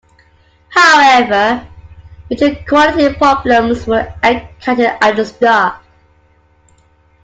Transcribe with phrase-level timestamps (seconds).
[0.69, 1.63] However,
[2.27, 5.75] major quality problems were encountered at the start.